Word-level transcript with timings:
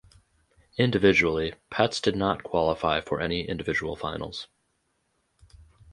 Individually 0.79 1.53
Petz 1.71 2.01
did 2.01 2.15
not 2.15 2.41
qualify 2.41 3.01
for 3.01 3.21
any 3.21 3.47
individual 3.47 3.95
finals. 3.95 4.47